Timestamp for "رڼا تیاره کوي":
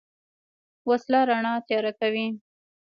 1.29-2.27